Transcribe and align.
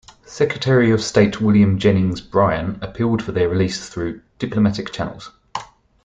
Secretary 0.25 0.89
of 0.89 0.99
State 1.03 1.39
William 1.41 1.77
Jennings 1.77 2.21
Bryan 2.21 2.79
appealed 2.81 3.21
for 3.21 3.33
their 3.33 3.47
release 3.47 3.87
through 3.87 4.19
diplomatic 4.39 4.91
channels. 4.91 5.29